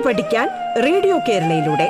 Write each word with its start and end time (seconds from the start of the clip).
കേട്ടു 0.00 0.08
പഠിക്കാൻ 0.08 0.48
റേഡിയോ 0.82 1.18
കേരളയിലൂടെ. 1.18 1.88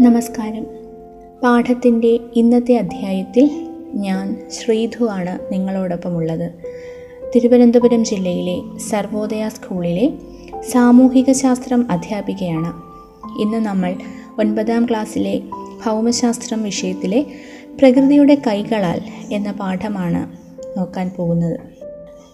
നമസ്കാരം. 0.00 0.66
പാഠത്തിന്റെ 1.42 2.18
ഇന്നത്തെ 2.36 2.74
അധ്യായത്തിൽ 2.74 3.66
ഞാൻ 3.94 4.50
ശ്രീധു 4.50 5.04
ആണ് 5.04 5.52
നിങ്ങളോടൊപ്പമുള്ളത്. 5.52 6.52
തിരുവനന്തപുരം 7.34 8.04
ജില്ലയിലെ 8.04 8.78
സർവോദയ 8.78 9.48
സ്കൂളിലെ 9.48 10.12
സാമൂഹിക 10.72 11.32
ശാസ്ത്രം 11.32 11.86
അധ്യാപികയാണ് 11.90 12.85
ഇന്ന് 13.40 13.58
നമ്മൾ 13.58 13.94
ഒൻപതാം 14.38 14.86
ക്ലാസ്സിലെ 14.86 15.42
ഭൗമശാസ്ത്രം 15.86 16.62
വിഷയത്തിലെ 16.62 17.26
പ്രകൃതിയുടെ 17.78 18.34
കൈകളാൽ 18.46 19.00
എന്ന 19.32 19.52
പാഠമാണ് 19.52 20.36
നോക്കാൻ 20.78 21.10
പോകുന്നത്. 21.16 21.60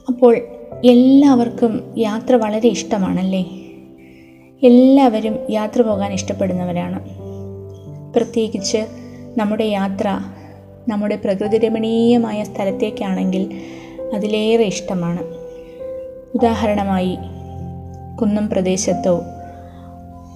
അപ്പോൾ 0.08 0.36
എല്ലാവർക്കും 0.84 1.94
യാത്ര 1.98 2.36
വളരെ 2.36 2.68
ഇഷ്ടമാണല്ലേ? 2.68 3.40
എല്ലാവരും 4.62 5.38
യാത്ര 5.50 5.82
പോകാൻ 5.82 6.12
ഇഷ്ടപ്പെടുന്നവരാണ്. 6.12 7.08
പ്രത്യേകിച്ച് 8.14 8.86
നമ്മുടെ 9.36 9.64
യാത്ര 9.64 10.18
നമ്മുടെ 10.88 11.16
പ്രകൃതി 11.16 11.58
രമണീയമായ 11.58 12.44
സ്ഥലത്തേക്കാണെങ്കിൽ 12.44 13.60
അതിലേറെ 14.14 14.64
ഇഷ്ടമാണ്. 14.64 15.22
ഉദാഹരണമായി 16.34 17.16
കുന്നം 18.20 18.48
പ്രദേശത്തോ 18.48 19.22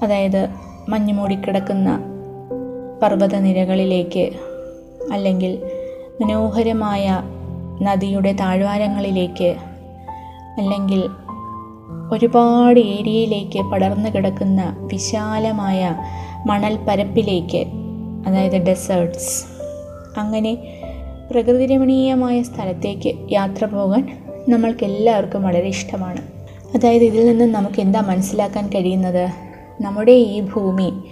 അതായത് 0.03 0.49
മഞ്ഞു 0.89 1.15
മൂടിക്കിടക്കുന്ന 1.15 2.01
പർവതനിരകളിലേക്ക് 3.03 4.31
അല്ലെങ്കിൽ 5.13 5.63
മനോഹരമായ 6.21 7.23
നദിയുടെ 7.83 8.33
താഴ്വാരങ്ങളിലേക്ക് 8.33 9.57
അല്ലെങ്കിൽ 10.59 11.09
ഒരുപാട് 12.13 12.81
ഏരിയയിലേക്ക് 12.81 13.63
പടർന്നു 13.63 14.09
കിടക്കുന്ന 14.09 14.77
വിശാലമായ 14.79 15.97
മണൽ 16.47 16.79
പരപ്പിലേക്ക് 16.89 17.67
അതായത് 18.27 18.57
ഡെസേർട്സ് 18.57 19.45
അങ്ങനെ 20.19 20.59
പ്രകൃതിരമണീയമായ 21.31 22.43
സ്ഥലത്തേക്ക് 22.43 23.33
യാത്ര 23.33 23.65
പോകാൻ 23.65 24.19
നമ്മൾക്ക് 24.49 24.85
എല്ലാവർക്കും 24.85 25.43
വളരെ 25.43 25.69
ഇഷ്ടമാണ്. 25.69 26.21
അതായത് 26.75 27.05
ഇതിൽ 27.05 27.27
നിന്ന് 27.27 27.55
നമുക്ക് 27.55 27.81
എന്താ 27.81 28.01
മനസ്സിലാക്കാൻ 28.01 28.69
കഴിയുന്നത്? 28.69 29.46
നമ്മുടെ 29.81 30.13
ഈ 30.13 30.41
ഭൂമി 30.41 31.03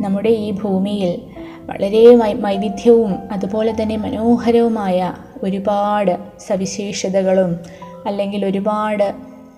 നമ്മുടെ 0.00 0.28
ഈ 0.28 0.50
ഭൂമിയിൽ 0.50 1.22
വളരെ 1.66 2.14
വൈവിധ്യവും 2.14 3.14
അതുപോലെ 3.32 3.82
തന്നെ 3.82 3.96
മനോഹരവുമായ 3.96 5.14
ഒരുപാട് 5.42 6.18
സവിശേഷതകളും 6.38 7.56
അല്ലെങ്കിൽ 8.06 8.44
ഒരുപാട് 8.44 9.14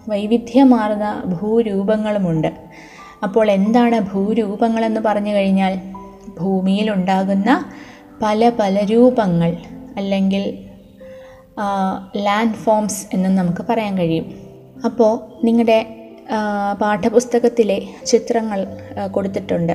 വൈവിധ്യമാർന്ന 0.08 1.22
ഭൂരൂപങ്ങളുമുണ്ട്. 1.26 2.52
അപ്പോൾ 3.22 3.50
എന്താണ് 3.50 4.00
ഭൂരൂപങ്ങളെന്ന് 4.00 5.00
പറഞ്ഞു 5.00 5.34
കഴിഞ്ഞാൽ? 5.34 5.80
ഭൂമിയിലുണ്ടാകുന്ന 6.40 7.64
പല 8.22 8.52
പല 8.60 8.84
രൂപങ്ങൾ 8.84 9.56
അല്ലെങ്കിൽ 9.96 10.58
ലാൻഡ് 12.16 12.54
ഫോംസ് 12.54 13.06
എന്നും 13.14 13.34
നമുക്ക് 13.36 13.64
പറയാൻ 13.68 13.98
കഴിയും. 13.98 14.26
അപ്പോൾ 14.84 15.44
നിങ്ങളുടെ 15.44 16.07
പാഠപുസ്തകത്തിലെ 16.80 17.82
ചിത്രങ്ങൾ 18.06 18.66
കൊടുത്തിട്ടുണ്ട്. 19.10 19.72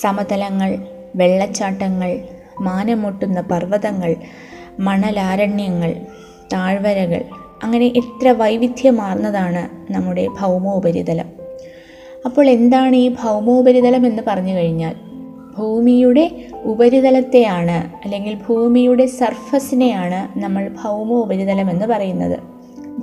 സമതലങ്ങൾ 0.00 0.78
വെള്ളച്ചാട്ടങ്ങൾ 1.16 2.20
മാനമൂട്ടുന്ന 2.60 3.40
പർവതങ്ങൾ 3.40 4.16
മണലാരണ്യങ്ങൾ 4.80 5.94
താഴ്വരകൾ 6.52 7.24
അങ്ങനെ 7.62 7.86
എത്ര 7.86 8.28
വൈവിധ്യമാർന്നതാണ് 8.28 9.92
നമ്മുടെ 9.92 10.28
ഭൗമോപരിതലം. 10.40 11.28
അപ്പോൾ 12.24 12.48
എന്താണ് 12.48 12.96
ഈ 12.96 13.08
ഭൗമോപരിതലം 13.08 14.06
എന്ന് 14.06 14.22
പറഞ്ഞു 14.26 14.54
കഴിഞ്ഞാൽ 14.54 14.94
ഭൂമിയുടെ 15.58 16.30
ഉപരിതലത്തെയാണ് 16.62 18.04
അല്ലെങ്കിൽ 18.04 18.38
ഭൂമിയുടെ 18.48 19.06
സർഫസിനെയാണ് 19.06 20.38
നമ്മൾ 20.38 20.68
ഭൗമോപരിതലം 20.68 21.70
എന്ന് 21.70 21.86
പറയുന്നത്. 21.86 22.38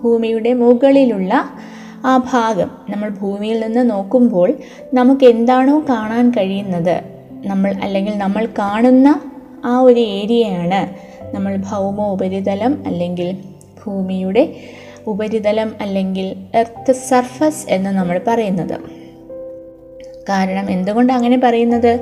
ഭൂമിയുടെ 0.03 0.53
മുകളിലുള്ള 0.53 1.51
ആ 2.05 2.17
ഭാഗം 2.17 2.71
നമ്മൾ 2.89 3.09
ഭൂമിയിൽ 3.09 3.59
നിന്ന് 3.59 3.89
നോക്കുമ്പോൾ 3.89 4.53
നമുക്ക് 4.93 5.25
എന്താണോ 5.25 5.85
കാണാൻ 5.89 6.31
കഴിയുന്നത്. 6.31 7.01
നമ്മൾ 7.45 7.75
അല്ലെങ്കിൽ 7.83 8.17
നമ്മൾ 8.17 8.45
കാണുന്ന 8.45 9.21
ആ 9.65 9.79
ഒരു 9.79 9.99
ഏരിയയാണ് 9.99 11.09
നമ്മൾ 11.35 11.55
ഭൗമ 11.55 12.07
ഉപരിതലം 12.07 12.83
അല്ലെങ്കിൽ 12.85 13.37
ഭൂമിയുടെ 13.85 14.55
ഉപരിതലം 15.07 15.75
അല്ലെങ്കിൽ 15.81 16.35
എർത്ത് 16.55 16.91
സർഫസ് 16.91 17.65
എന്ന് 17.69 17.89
നമ്മൾ 17.89 18.21
പറയുന്നത്. 18.27 18.79
കാരണം 20.29 20.71
എന്തുകൊണ്ട് 20.71 21.13
അങ്ങനെ 21.13 21.39
പറയുന്നത്? 21.43 21.99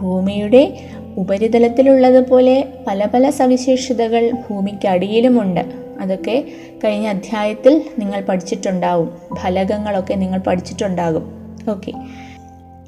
ഭൂമിയുടെ 0.00 0.78
ഉപരിതലത്തിലുള്ളതുപോലെ 1.16 2.68
പല 2.86 3.06
പല 3.14 3.30
സവിശേഷതകൾ 3.30 4.30
ഭൂമിക്കടിയിലുമുണ്ട്. 4.30 5.60
അതൊക്കെ 6.00 6.52
കഴിഞ്ഞ 6.84 7.06
അധ്യായത്തിൽ 7.06 7.84
നിങ്ങൾ 7.98 8.20
പഠിച്ചിട്ടുണ്ടാവും. 8.20 9.10
ഫലകങ്ങളൊക്കെ 9.34 10.14
നിങ്ങൾ 10.14 10.38
പഠിച്ചിട്ടുണ്ടാകും. 10.38 11.56
ഓക്കെ 11.70 11.92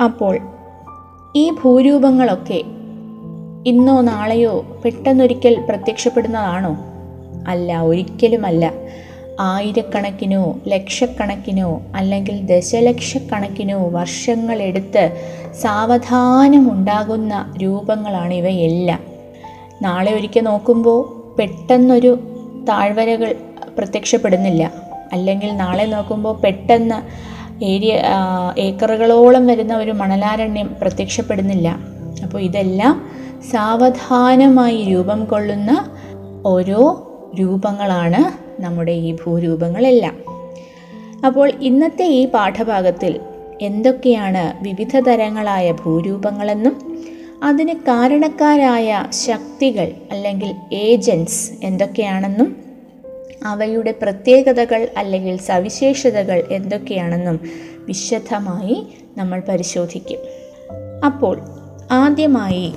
അപ്പോൾ 0.05 0.39
ഈ 1.37 1.51
ഭൂരൂപങ്ങളൊക്കെ 1.51 2.62
ഇന്നോ 3.67 4.01
നാളെയോ 4.01 4.81
പെട്ടെന്നൊരിക്കൽ 4.84 5.67
പ്രത്യക്ഷപ്പെടുന്നതാണോ? 5.69 6.77
അല്ല 7.49 7.81
ഒരിക്കലുമല്ല. 7.81 8.72
ആയിരക്കണക്കിനോ 9.41 10.59
ലക്ഷക്കണക്കിനോ 10.69 11.83
അല്ലെങ്കിൽ 11.97 12.41
ദശലക്ഷക്കണക്കിനോ 12.41 13.89
വർഷങ്ങളെടുത്ത് 13.89 15.17
സാവധാനമുണ്ടാകുന്ന 15.61 17.55
രൂപങ്ങളാണ് 17.62 18.34
ഇവയെല്ലാം. 18.34 19.01
നാളെ 19.83 20.12
ഒരിക്കൽ 20.12 20.41
നോക്കുമ്പോൾ 20.41 21.37
പെട്ടെന്നൊരു 21.39 22.19
താഴ്വരകൾ 22.69 23.34
പ്രത്യക്ഷപ്പെടുന്നില്ല. 23.78 24.73
അല്ലെങ്കിൽ 25.12 25.56
നാളെ 25.56 25.84
നോക്കുമ്പോൾ 25.84 26.41
പെട്ടെന്ന് 26.41 27.33
ഏരിയ 27.65 28.03
ഏക്കറുകളോളം 28.59 29.47
വരുന്ന 29.47 29.77
ഒരു 29.77 29.91
മണലാരണ്യം 29.91 30.77
പ്രത്യക്ഷപ്പെടുന്നില്ല. 30.81 31.77
അപ്പോൾ 32.25 32.39
ഇതെല്ലാം 32.39 33.11
സാവധാനമായി 33.51 34.84
രൂപം 34.84 35.25
കൊള്ളുന്ന 35.25 35.91
ഓരോ 36.47 37.09
രൂപങ്ങളാണ് 37.41 38.53
നമ്മുടെ 38.62 38.93
ഈ 38.93 39.17
ഭൂരൂപങ്ങളെല്ലാം. 39.27 40.19
അപ്പോൾ 41.27 41.53
ഇന്നത്തെ 41.61 42.05
ഈ 42.05 42.28
പാഠഭാഗത്തിൽ 42.28 43.21
എന്തൊക്കെയാണ് 43.62 44.65
വിവിധ 44.65 44.99
തരങ്ങളായ 44.99 45.72
ഭൂരൂപങ്ങളെന്നും 45.72 46.91
അതിന് 47.42 47.75
കാരണക്കാരായ 47.75 49.06
ശക്തികൾ 49.10 49.92
അല്ലെങ്കിൽ 50.10 50.54
ഏജൻസ് 50.72 51.50
എന്തൊക്കെയാണെന്നും 51.62 52.56
അവയുടെ 53.44 53.94
പ്രത്യേകതകൾ 54.03 54.88
അല്ലെങ്കിൽ 54.97 55.36
സവിശേഷതകൾ 55.36 56.44
എന്തൊക്കെയാണെന്നും 56.50 57.41
വിശദമായി 57.78 58.86
നമ്മൾ 59.16 59.42
പരിശോധിക്കും. 59.48 60.19
അപ്പോൾ 61.04 61.41
ആദ്യമായി 61.91 62.75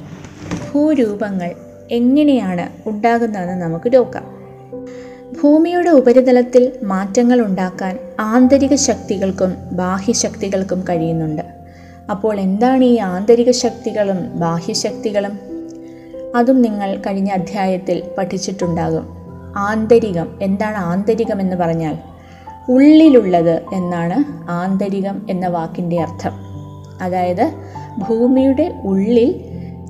ഭൂരൂപങ്ങൾ 0.72 1.56
എങ്ങനെയാണ് 1.92 2.90
ഉണ്ടാകുന്നതെന്ന് 2.90 3.62
നമുക്ക് 3.66 3.94
നോക്കാം. 3.94 4.36
ഭൂമിയുടെ 5.42 5.90
ഉപരിതലത്തിൽ 5.90 6.72
മാറ്റങ്ങൾ 6.84 7.42
ഉണ്ടാക്കാൻ 7.42 8.00
ആന്തരിക 8.20 8.76
ശക്തികൾക്കും 8.76 9.56
ബാഹ്യശക്തികൾക്കും 9.72 10.86
കഴിയുന്നുണ്ട്. 10.90 11.55
അപ്പോൾ 12.12 12.40
എന്താണ് 12.40 12.84
ഈ 12.84 12.98
ആന്തരിക 12.98 13.52
ശക്തികളും 13.52 14.40
ബാഹ്യശക്തികളും? 14.40 15.40
അതും 16.36 16.62
നിങ്ങൾ 16.62 16.96
കഴിഞ്ഞ 16.96 17.32
അധ്യായത്തിൽ 17.32 18.04
പഠിച്ചിട്ടുണ്ടാകും. 18.18 19.08
ആന്തരികം 19.58 20.40
എന്താണ് 20.42 20.78
ആന്തരികം 20.78 21.42
എന്ന് 21.42 21.56
പറഞ്ഞാൽ? 21.56 21.98
ഉള്ളിലുള്ളത് 22.70 23.62
എന്നാണ് 23.74 24.50
ആന്തരികം 24.52 25.26
എന്ന 25.30 25.48
വാക്കിന്റെ 25.48 26.02
അർത്ഥം. 26.02 26.32
അതായത് 27.02 27.52
ഭൂമിയുടെ 28.10 28.82
ഉള്ളിൽ 28.84 29.46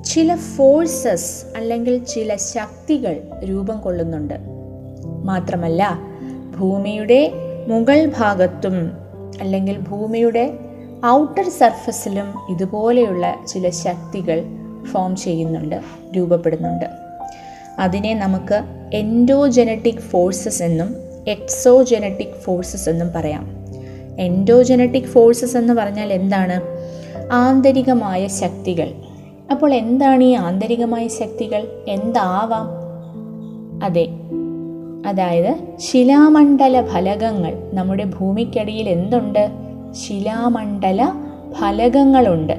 ചില 0.05 0.35
ഫോഴ്സസ് 0.35 1.45
അല്ലെങ്കിൽ 1.57 2.03
ചില 2.03 2.35
ശക്തികൾ 2.35 3.17
രൂപം 3.43 3.81
കൊള്ളുന്നുണ്ട്. 3.81 4.33
മാത്രമല്ല 5.23 5.99
ഭൂമിയുടെ 6.59 7.31
മുകൾ 7.67 8.11
ഭാഗത്തും 8.17 8.91
അല്ലെങ്കിൽ 9.41 9.79
ഭൂമിയുടെ 9.79 10.59
ഔട്ടർ 11.05 11.49
സർഫസിലും 11.49 12.33
ഇതുപോലെയുള്ള 12.49 13.35
ചില 13.47 13.69
ശക്തികൾ 13.69 14.43
ഫോം 14.91 15.15
ചെയ്യുന്നുണ്ട് 15.15 15.81
രൂപപ്പെടുന്നുണ്ട്. 16.17 16.85
അതിനെ 17.79 18.13
നമുക്ക് 18.13 18.61
എൻഡോജനറ്റിക് 18.93 19.99
ഫോഴ്സസ് 19.99 20.63
എന്നും 20.63 20.95
എക്സോജനറ്റിക് 21.27 22.41
ഫോഴ്സസ് 22.43 22.89
എന്നും 22.89 23.13
പറയാം. 23.13 23.47
എൻഡോജനറ്റിക് 24.19 25.03
ഫോഴ്സസ് 25.03 25.57
എന്ന് 25.57 25.73
പറഞ്ഞാൽ 25.73 26.13
എന്താണ്? 26.13 26.61
ആന്തരികമായ 27.31 28.27
ശക്തികൾ. 28.27 28.93
അപ്പോൾ 29.51 29.73
എന്താണ് 29.73 30.23
ഈ 30.23 30.33
ആന്തരികമായ 30.33 31.07
ശക്തികൾ? 31.07 31.67
എന്താവാം? 31.87 32.85
അതെ 33.83 34.07
അതായത് 35.07 35.55
ശിലാമണ്ഡല 35.77 36.87
ഫലകങ്ങൾ 36.87 37.71
നമ്മുടെ 37.73 38.03
ഭൂമിക്കടിയിൽ 38.03 38.89
എന്തുണ്ട്? 38.89 39.64
ശിലാമണ്ഡല 39.95 41.11
ഫലകങ്ങളുണ്ട്. 41.59 42.53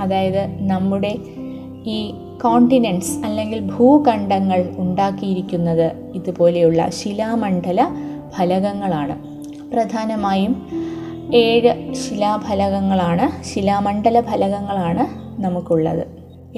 അതായത് 0.00 0.48
നമ്മുടെ 0.58 1.18
ഈ 1.86 2.14
കോണ്ടിനെൻസ് 2.44 3.18
അല്ലെങ്കിൽ 3.24 3.60
ഭൂഖണ്ഡങ്ങൾ 3.60 4.74
ഉണ്ടാക്കിയിരിക്കുന്നത് 4.76 5.92
ഇതുപോലെയുള്ള 6.14 6.90
ശിലാമണ്ഡല 6.90 7.88
ഫലകങ്ങളാണ്. 8.36 9.18
പ്രധാനമായും 9.72 10.68
ഏഴ് 11.34 11.94
ശിലാഫലകങ്ങളാണ് 11.94 13.44
ശിലാമണ്ഡല 13.44 14.20
ഫലകങ്ങളാണ് 14.20 15.04
നമുക്കുള്ളത്. 15.42 16.06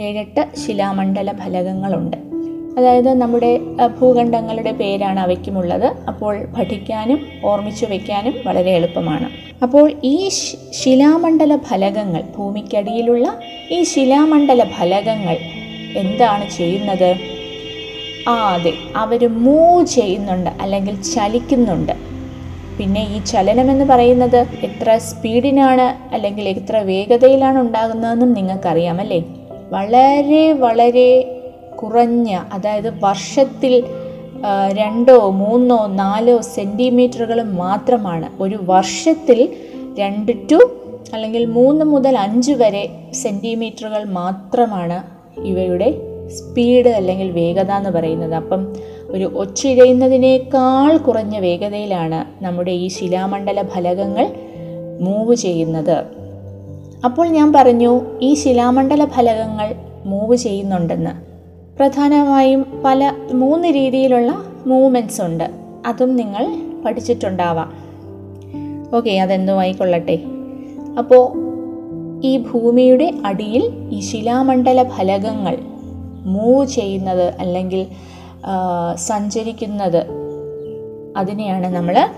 ഏഴെട്ട് 0.00 0.49
ശിലാമണ്ഡല 0.56 1.32
ഫലകങ്ങളുണ്ട്. 1.32 2.31
അതായത് 2.79 3.15
നമ്മുടെ 3.15 3.61
ഭൂഖണ്ഡങ്ങളുടെ 4.01 4.73
പേരാണ് 4.73 5.21
അവയ്ക്കുമുള്ളത്. 5.21 5.87
അപ്പോൾ 6.09 6.45
പഠിക്കാനും 6.59 7.27
ഓർമ്മിച്ചു 7.45 7.87
വയ്ക്കാനും 7.87 8.35
വളരെ 8.47 8.71
എളുപ്പമാണ്. 8.71 9.31
അപ്പോൾ 9.63 9.93
ഈ 10.05 10.29
ശിലാമണ്ഡല 10.73 11.57
ഫലകങ്ങൾ 11.57 12.23
ഭൂമിക്കടിയിലുള്ള 12.39 13.39
ഈ 13.71 13.83
ശിലാമണ്ഡല 13.83 14.65
ഫലകങ്ങൾ 14.65 15.37
എന്താണ് 15.97 16.51
ചെയ്യുന്നത്? 16.51 17.17
ആ 18.29 18.55
അതെ 18.55 18.73
അവർ 18.97 19.27
മൂവ് 19.27 19.87
ചെയ്യുന്നുണ്ട് 19.87 20.51
അല്ലെങ്കിൽ 20.61 21.03
ചലിക്കുന്നുണ്ട്. 21.03 21.93
പിന്നെ 22.79 23.09
ഈ 23.17 23.19
ചലനമെന്ന് 23.19 23.85
പറയുന്നത് 23.85 24.47
എത്ര 24.63 24.97
സ്പീഡിനാണ് 24.97 26.15
അല്ലെങ്കിൽ 26.15 26.49
എത്ര 26.49 26.77
വേഗതയിലാണ് 26.77 27.59
ഉണ്ടാകുന്നതെന്നും 27.59 28.33
നിങ്ങൾക്കറിയാം 28.33 29.01
അല്ലേ? 29.01 29.25
വളരെ 29.71 30.53
വളരെ 30.53 31.31
കുറഞ്ഞ 31.82 32.40
അതായത് 32.52 33.05
വർഷത്തിൽ 33.05 33.84
രണ്ടോ 34.73 35.31
മൂന്നോ 35.31 35.87
നാലോ 35.87 36.40
സെന്റിമീറ്ററുകൾ 36.40 37.43
മാത്രമാണ്. 37.43 38.43
ഒരു 38.43 38.58
വർഷത്തിൽ 38.62 39.49
രണ്ട് 39.99 40.32
ടു 40.52 40.70
അല്ലെങ്കിൽ 41.14 41.44
മൂന്ന് 41.44 41.84
മുതൽ 41.84 42.19
അഞ്ച് 42.19 42.52
വരെ 42.52 42.88
സെന്റിമീറ്ററുകൾ 43.12 44.05
മാത്രമാണ് 44.05 45.02
ഇവയുടെ 45.40 45.94
സ്പീഡ് 46.29 46.88
അല്ലെങ്കിൽ 46.88 47.31
വേഗത 47.31 47.70
എന്ന് 47.70 47.90
പറയുന്നത്. 47.90 48.34
അപ്പം 48.34 48.73
ഒരു 49.08 49.32
ഒച്ചിഴയുന്നതിനേക്കാൾ 49.37 50.96
കുറഞ്ഞ 50.96 51.38
വേഗതയിലാണ് 51.38 52.44
നമ്മുടെ 52.44 52.70
ഈ 52.70 52.88
ശിലാമണ്ഡല 52.88 53.62
ഫലകങ്ങൾ 53.62 54.26
മൂവ് 55.00 55.34
ചെയ്യുന്നത്. 55.34 56.05
അപ്പോൾ 57.05 57.29
ഞാൻ 57.29 57.52
പറഞ്ഞു 57.52 58.00
ഈ 58.23 58.34
ശിലാമണ്ഡല 58.34 59.05
ഫലകങ്ങൾ 59.05 59.75
മൂവ് 60.05 60.37
ചെയ്യുന്നുണ്ടെന്ന്. 60.37 61.31
പ്രധാനമായും 61.82 62.82
പല 62.84 63.12
മൂന്ന് 63.32 63.69
രീതിയിലുള്ള 63.69 64.44
മൂവ്മെന്റ്സ് 64.67 65.23
ഉണ്ട്. 65.23 65.50
അതും 65.87 66.17
നിങ്ങൾ 66.17 66.61
പഠിച്ചിട്ടുണ്ടാവാം. 66.84 67.73
ഓക്കെ 68.96 69.11
അതെന്തോ 69.11 69.58
ആയിക്കൊള്ളട്ടെ 69.58 70.23
അപ്പോൾ 70.99 71.32
ഈ 72.25 72.38
ഭൂമിയുടെ 72.38 73.14
അടിയിൽ 73.25 73.88
ഈ 73.93 74.00
ശിലാമണ്ഡല 74.00 74.88
ഫലകങ്ങൾ 74.88 75.58
മൂവ് 76.25 76.67
ചെയ്യുന്നത് 76.67 77.34
അല്ലെങ്കിൽ 77.38 77.87
സഞ്ചരിക്കുന്നത് 78.94 80.06
അതിനെയാണ് 81.17 81.67
നമ്മൾ 81.67 82.08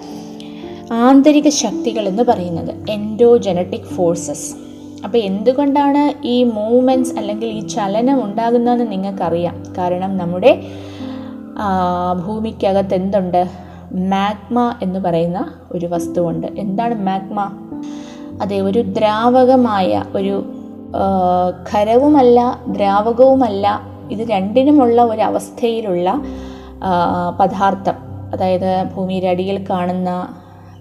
ആന്തരിക 0.93 1.49
ശക്തികൾ 1.49 2.09
എന്ന് 2.09 2.23
പറയുന്നത് 2.23 2.91
എൻഡോജനറ്റിക് 2.91 3.81
ഫോഴ്സസ് 3.81 4.64
അപ്പോൾ 5.05 5.19
എന്തുകൊണ്ടാണ് 5.19 6.27
ഈ 6.27 6.43
മൂവ്മെന്റ്സ് 6.45 7.15
അല്ലെങ്കിൽ 7.19 7.49
ഈ 7.49 7.61
ചലനം 7.67 8.25
ഉണ്ടാകുന്നതെന്ന് 8.25 8.93
നിങ്ങൾക്കറിയാം? 8.93 9.63
കാരണം 9.79 10.17
നമ്മുടെ 10.17 10.63
ഭൂമിക്കകത്ത് 12.27 12.95
എന്തുണ്ട്? 12.95 13.49
മാഗ്മ 13.93 14.75
എന്ന് 14.83 15.01
പറയുന്ന 15.01 15.41
ഒരു 15.73 15.87
വസ്തുവുണ്ട്. 15.87 16.47
എന്താണ് 16.59 16.95
മാഗ്മ? 17.07 17.41
അതെ 18.43 18.61
ഒരു 18.61 18.79
ദ്രാവകമായ 18.79 20.05
ഒരു 20.15 20.35
ഖരവുമല്ല 21.73 22.41
ദ്രാവകവുമല്ല 22.69 23.81
ഇത് 24.11 24.23
രണ്ടിനുമുള്ള 24.31 25.03
ഒരു 25.03 25.23
അവസ്ഥയിലുള്ള 25.23 26.23
പദാർത്ഥം. 27.41 27.95
അതായത് 28.33 28.85
ഭൂമിയുടെ 28.95 29.27
അടിയിൽ 29.27 29.65
കാണുന്ന 29.71 30.11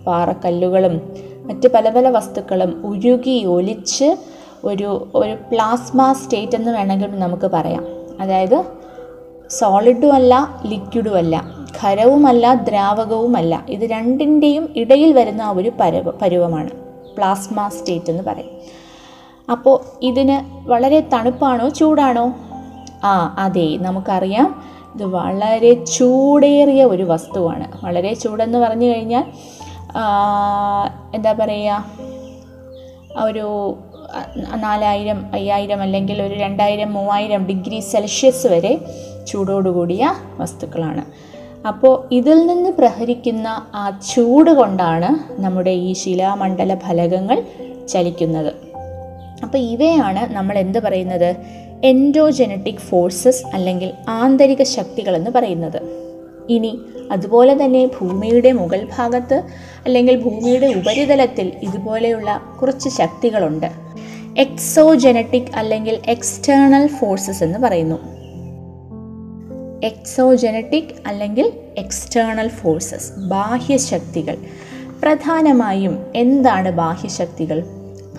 പാറക്കല്ലുകളും 0.08 1.02
മറ്റ് 1.44 1.70
പല 1.74 1.90
പല 1.90 2.10
വസ്തുക്കളും 2.10 2.82
ഉരുകി 2.86 3.46
ഒലിച്ച് 3.46 4.18
ഒരു 4.64 5.12
ഒരു 5.16 5.38
പ്ലാസ്മ 5.52 6.14
സ്റ്റേറ്റ് 6.14 6.56
എന്ന് 6.56 6.72
വേണമെങ്കിൽ 6.72 7.20
നമുക്ക് 7.20 7.52
പറയാം. 7.52 7.86
അതായത് 8.22 8.64
സോളിഡും 9.50 10.14
അല്ല 10.14 10.62
ലിക്വിഡും 10.66 11.16
അല്ല 11.16 11.44
ഖരവുമല്ല 11.84 12.54
ദ്രാവകവുമല്ല 12.54 13.66
ഇത് 13.70 13.82
രണ്ടിന്റെയും 13.82 14.74
ഇടയിൽ 14.76 15.14
വരുന്ന 15.14 15.52
ഒരു 15.52 15.72
പരുവ 15.80 16.14
പരുവമാണ്. 16.22 16.70
പ്ലാസ്മ 17.18 17.68
സ്റ്റേറ്റ് 17.68 18.12
എന്ന് 18.12 18.24
പറയും. 18.24 18.50
അപ്പോൾ 19.52 19.80
ഇതിന് 20.02 20.70
വളരെ 20.70 21.00
തണുപ്പാണോ 21.14 21.70
ചൂടാണോ? 21.70 22.34
ആ 23.04 23.36
അതെ 23.40 23.78
നമുക്കറിയാം. 23.82 24.64
ഇത് 24.96 25.04
വളരെ 25.04 25.74
ചൂടേറിയ 25.74 26.84
ഒരു 26.84 27.04
വസ്തുവാണ്. 27.04 27.86
വളരെ 27.86 28.14
ചൂടെന്ന് 28.14 28.58
പറഞ്ഞു 28.58 28.86
കഴിഞ്ഞാൽ 28.86 29.24
എന്താ 31.16 31.34
പറയുക 31.34 31.86
ഒരു 33.22 33.78
നാലായിരം 34.56 35.26
അയ്യായിരം 35.34 35.82
അല്ലെങ്കിൽ 35.82 36.22
ഒരു 36.22 36.34
രണ്ടായിരം 36.34 36.94
മൂവായിരം 36.94 37.46
ഡിഗ്രി 37.46 37.80
സെൽഷ്യസ് 37.80 38.48
വരെ 38.48 38.78
ചൂടോടുകൂടിയ 39.28 40.14
വസ്തുക്കളാണ്. 40.40 41.34
അപ്പോൾ 41.68 42.14
ഇതിൽ 42.14 42.48
നിന്ന് 42.48 42.70
പ്രഹരിക്കുന്ന 42.70 43.48
ആ 43.76 44.00
ചൂട് 44.14 44.52
കൊണ്ടാണ് 44.52 45.42
നമ്മുടെ 45.42 45.72
ഈ 45.72 45.94
ശിലാമണ്ഡല 45.94 46.76
ഫലകങ്ങൾ 46.76 47.44
ചലിക്കുന്നത്. 47.88 48.54
അപ്പോൾ 49.44 49.58
ഇവയാണ് 49.58 50.34
നമ്മൾ 50.34 50.58
എന്ത് 50.58 50.80
പറയുന്നത്? 50.80 51.36
എൻഡോജനറ്റിക് 51.84 52.84
ഫോഴ്സസ് 52.90 53.44
അല്ലെങ്കിൽ 53.54 53.94
ആന്തരിക 54.10 54.64
ശക്തികളെന്ന് 54.64 55.32
പറയുന്നത്. 55.32 56.03
ഇനി 56.50 56.80
അതുപോലെ 57.12 57.66
തന്നെ 57.66 57.86
ഭൂമിയുടെ 57.86 58.52
മുകൾ 58.52 58.88
ഭാഗത്ത് 58.98 59.42
അല്ലെങ്കിൽ 59.86 60.22
ഭൂമിയുടെ 60.22 60.68
ഉപരിതലത്തിൽ 60.68 61.52
ഇതുപോലെയുള്ള 61.64 62.42
കുറച്ച് 62.62 62.90
ശക്തികളുണ്ട്. 62.90 63.72
എക്സോജനറ്റിക് 64.38 65.52
അല്ലെങ്കിൽ 65.56 66.00
എക്സ്റ്റേണൽ 66.08 66.88
ഫോഴ്സസ് 66.88 67.44
എന്ന് 67.44 67.60
പറയുന്നു. 67.60 67.96
എക്സോജനറ്റിക് 69.86 71.08
അല്ലെങ്കിൽ 71.08 71.54
എക്സ്റ്റേണൽ 71.78 72.48
ഫോഴ്സസ് 72.48 73.12
ബാഹ്യശക്തികൾ 73.20 74.38
പ്രധാനമായും 75.04 76.06
എന്താണ് 76.16 76.72
ബാഹ്യശക്തികൾ 76.72 77.64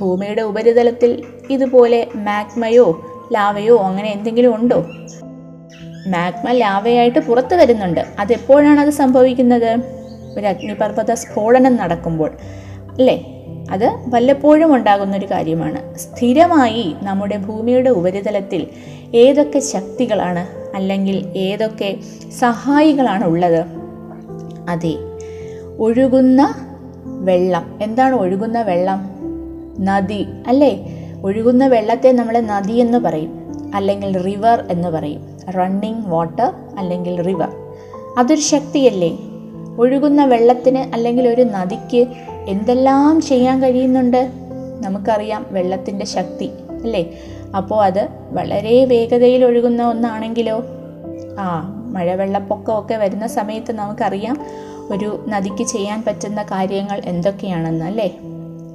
ഭൂമിയുടെ 0.00 0.43
ഉപരിതലത്തിൽ 0.43 1.25
ഇതുപോലെ 1.50 2.09
മാഗ്മയോ 2.14 3.00
ലാവയോ 3.33 3.78
അങ്ങനെ 3.78 4.11
എന്തെങ്കിലും 4.11 4.54
ഉണ്ടോ? 4.54 4.87
മാഗ്മ 6.06 6.50
ലാവയായിട്ട് 6.50 7.18
പുറത്തു 7.18 7.54
വരുന്നുണ്ട്. 7.54 8.00
അതെപ്പോഴാണ് 8.18 8.80
അത് 8.80 8.88
സംഭവിക്കുന്നത്? 8.88 9.78
ഒരു 10.38 10.46
അഗ്നിപർവത 10.46 11.14
സ്ഫോടനം 11.14 11.76
നടക്കുമ്പോൾ. 11.76 12.30
അല്ലേ? 12.92 13.30
അത് 13.70 13.96
വല്ലപ്പോഴും 14.06 14.75
ഉണ്ടാകുന്ന 14.75 15.16
ഒരു 15.16 15.26
കാര്യമാണ്. 15.30 15.99
സ്ഥിരമായി 15.99 16.94
നമ്മുടെ 17.02 17.37
ഭൂമിയുടെ 17.37 17.90
ഉപരിതലത്തിൽ 17.90 18.66
ഏതൊക്കെ 19.14 19.58
ശക്തികളാണ് 19.58 20.76
അല്ലെങ്കിൽ 20.76 21.32
ഏതൊക്കെ 21.37 21.96
സഹായികളാണ് 22.38 23.25
ഉള്ളത്? 23.25 23.64
അതെ 24.68 24.94
ഒഴുകുന്ന 25.78 26.54
വെള്ളം. 27.04 27.78
എന്താണ് 27.82 28.14
ഒഴുകുന്ന 28.14 28.62
വെള്ളം? 28.62 29.11
നദി. 29.84 30.26
അല്ലേ? 30.46 30.87
ഒഴുകുന്ന 31.25 31.66
വെള്ളത്തെ 31.66 32.12
നമ്മൾ 32.12 32.40
നദി 32.40 32.73
എന്ന് 32.73 32.99
പറയും. 32.99 33.44
അല്ലെങ്കിൽ 33.75 34.20
റിവർ 34.20 34.64
എന്ന് 34.70 34.88
പറയും. 34.88 35.34
റണ്ണിങ് 35.51 36.03
വാട്ടർ 36.07 36.53
അല്ലെങ്കിൽ 36.79 37.23
റിവർ 37.23 37.49
അതൊരു 38.19 38.41
ശക്തിയല്ലേ? 38.41 39.19
ഒഴുകുന്ന 39.79 40.25
വെള്ളത്തിന് 40.25 40.79
അല്ലെങ്കിൽ 40.79 41.29
ഒരു 41.29 41.43
നദിക്ക് 41.43 42.07
എന്തെല്ലാം 42.49 43.21
ചെയ്യാൻ 43.21 43.63
കഴിയുന്നുണ്ട്? 43.63 44.33
നമുക്കറിയാം 44.81 45.47
വെള്ളത്തിന്റെ 45.51 46.07
ശക്തി 46.07 46.51
അല്ലേ? 46.71 47.11
അപ്പോൾ 47.57 47.85
അത് 47.85 48.09
വളരെ 48.31 48.85
വേഗതയിൽ 48.85 49.45
ഒഴുകുന്ന 49.45 49.83
ഒന്നാണെങ്കിലോ? 49.83 50.65
ആ 51.39 51.75
മഴവെള്ളപ്പൊക്കമൊക്കെ 51.93 52.95
വരുന്ന 52.95 53.27
സമയത്ത് 53.27 53.73
നമുക്കറിയാം 53.73 54.39
ഒരു 54.93 55.25
നദിക്ക് 55.29 55.65
ചെയ്യാൻ 55.65 56.05
പറ്റുന്ന 56.07 56.43
കാര്യങ്ങൾ 56.43 57.03
എന്തൊക്കെയാണെന്ന് 57.05 57.85
അല്ലേ? 57.85 58.19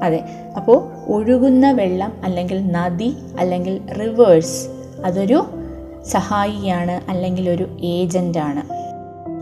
അതെ 0.04 0.24
അപ്പോൾ 0.58 0.88
ഒഴുകുന്ന 1.08 1.72
വെള്ളം 1.72 2.14
അല്ലെങ്കിൽ 2.24 2.72
നദി 2.72 3.14
അല്ലെങ്കിൽ 3.40 3.94
റിവേഴ്സ് 3.94 4.68
അതൊരു 5.06 5.46
സഹായിയാണ് 6.06 7.10
അല്ലെങ്കിൽ 7.10 7.50
ഒരു 7.50 7.70
ഏജന്റാണ് 7.82 8.90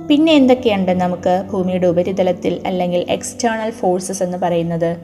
പിന്നെ 0.08 0.34
എന്തൊക്കെയുണ്ട് 0.34 0.92
നമുക്ക് 0.92 1.44
ഭൂമിയുടെ 1.52 1.88
ഉപരിതലത്തിൽ 1.88 2.62
അല്ലെങ്കിൽ 2.66 3.06
എക്സ്റ്റേണൽ 3.10 3.70
ഫോഴ്സസ് 3.70 4.24
എന്ന് 4.24 4.38
പറയുന്നത്? 4.38 4.98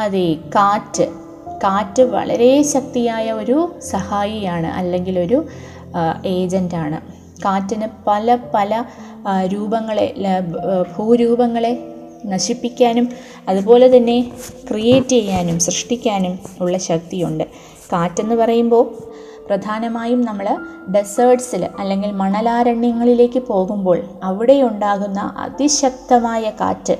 അതെ 0.00 0.36
കാറ്റ്. 0.54 1.02
കാറ്റ് 1.64 2.02
വളരെ 2.02 2.62
ശക്തിയായ 2.62 3.32
ഒരു 3.32 3.74
സഹായിയാണ് 3.78 4.66
അല്ലെങ്കിൽ 4.66 5.18
ഒരു 5.18 5.44
ഏജന്റാണ് 6.26 7.00
കാറ്റിന് 7.44 7.86
പല 8.06 8.38
പല 8.54 8.84
രൂപങ്ങളെ 9.52 10.14
ഭൂരൂപങ്ങളെ 10.96 11.78
നശിപ്പിക്കാനും 12.26 13.08
അതുപോലെ 13.48 13.96
തന്നെ 13.96 14.32
ക്രിയേറ്റ് 14.70 15.08
ചെയ്യാനും 15.08 15.58
സൃഷ്ടിക്കാനും 15.58 16.38
ഉള്ള 16.60 16.78
ശക്തിയുണ്ട്. 16.78 17.44
കാറ്റെന്ന് 17.92 18.34
പറയുമ്പോൾ 18.34 19.13
പ്രധാനമായും 19.48 20.20
നമ്മൾ 20.20 20.56
ഡെസേർട്സിൽ 20.94 21.66
അല്ലെങ്കിൽ 21.78 22.10
മണലാരണ്യങ്ങളിലേക്ക് 22.10 23.38
പോകുമ്പോൾ 23.38 24.02
അവിടെ 24.22 24.62
ഉണ്ടാകുന്ന 24.62 25.20
അതിശക്തമായ 25.38 26.52
കാറ്റ്. 26.60 26.96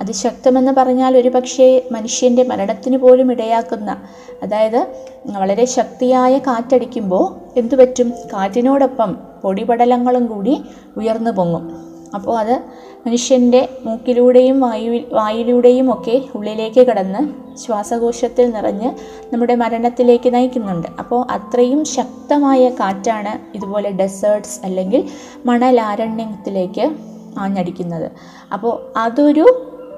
അതിശക്തമെന്ന് 0.00 0.72
പറഞ്ഞാൽ 0.72 1.16
ഒരു 1.16 1.28
പക്ഷേ 1.28 1.88
മനുഷ്യന്റെ 1.92 2.42
മരണത്തിന് 2.42 2.98
പോലും 2.98 3.32
ഇടയാക്കുന്ന 3.32 3.96
അതായത് 4.42 4.86
വളരെ 5.26 5.64
ശക്തിയായ 5.64 6.38
കാറ്റടിക്കുമ്പോൾ 6.38 7.58
എന്തു 7.58 7.76
പറ്റും? 7.76 8.12
കാറ്റിനോടൊപ്പം 8.32 9.16
പൊടിപടലങ്ങളും 9.42 10.26
കൂടി 10.26 10.64
ഉയർന്നു 10.96 11.30
പൊങ്ങും. 11.30 11.92
അപ്പോൾ 12.14 12.38
അത് 12.38 12.62
മനുഷ്യന്റെ 13.06 13.68
മൂക്കിലൂടെയും 13.84 14.60
വായു 14.60 15.00
വായിലൂടെയും 15.12 15.92
ഒക്കെ 15.92 16.22
ഉള്ളിലേക്ക് 16.34 16.86
കടന്ന് 16.86 17.20
ശ്വാസകോശത്തിൽ 17.58 18.50
നിറഞ്ഞ് 18.50 18.90
നമ്മുടെ 19.32 19.54
മരണത്തിലേക്ക് 19.54 20.34
നയിക്കുന്നുണ്ട്. 20.34 20.88
അപ്പോൾ 20.98 21.26
അത്രയും 21.30 21.84
ശക്തമായ 21.84 22.68
കാറ്റാണ് 22.68 23.56
ഇതുപോലെ 23.56 23.90
ഡെസേർട്സ് 23.90 24.60
അല്ലെങ്കിൽ 24.64 25.10
മണലാരണ്യത്തിലേക്ക് 25.46 26.90
ആഞ്ഞടിക്കുന്നത്. 27.38 28.10
അപ്പോൾ 28.52 28.98
അതൊരു 28.98 29.46